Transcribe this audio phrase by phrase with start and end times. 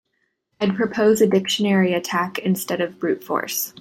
[0.59, 3.69] I'd propose a dictionary attack instead of brute force.